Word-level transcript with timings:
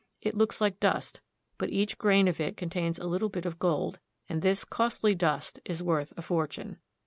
It 0.19 0.33
looks 0.33 0.59
like 0.59 0.79
dust, 0.79 1.21
but 1.59 1.69
each 1.69 1.99
grain 1.99 2.27
of 2.27 2.39
it 2.39 2.57
contains 2.57 2.97
a 2.97 3.05
little 3.05 3.29
bit 3.29 3.45
of 3.45 3.59
gold, 3.59 3.99
and 4.27 4.41
this 4.41 4.65
costly 4.65 5.13
dust 5.13 5.59
is 5.63 5.83
worth 5.83 6.11
a 6.17 6.23
fortune. 6.23 6.79